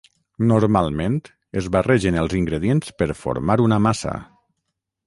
[0.51, 1.17] Normalment
[1.61, 4.21] es barregen els ingredients per formar una massa.